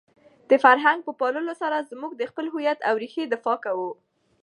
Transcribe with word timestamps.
د 0.49 0.51
فرهنګ 0.63 0.99
په 1.03 1.11
پاللو 1.19 1.53
سره 1.61 1.77
موږ 2.01 2.11
د 2.17 2.23
خپل 2.31 2.45
هویت 2.53 2.79
او 2.87 2.93
رېښې 3.03 3.23
دفاع 3.33 3.57
کوو. 3.65 3.91